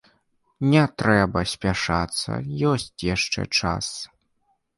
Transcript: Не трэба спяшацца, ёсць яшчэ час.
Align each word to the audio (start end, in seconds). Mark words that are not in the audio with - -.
Не 0.71 0.85
трэба 1.01 1.43
спяшацца, 1.53 2.29
ёсць 2.71 3.05
яшчэ 3.15 3.41
час. 3.61 3.85